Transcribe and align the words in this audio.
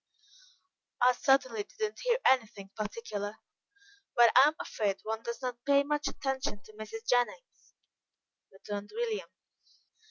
"I 0.99 1.13
certainly 1.13 1.61
did 1.61 1.79
not 1.91 1.99
hear 1.99 2.17
anything 2.27 2.71
particular, 2.75 3.37
but 4.15 4.31
I'm 4.35 4.55
afraid 4.59 4.97
one 5.03 5.19
never 5.19 5.37
does 5.39 5.53
pay 5.63 5.83
much 5.83 6.07
attention 6.07 6.59
to 6.63 6.73
Mrs. 6.73 7.07
Jennings," 7.07 7.75
returned 8.51 8.89
William. 8.95 9.29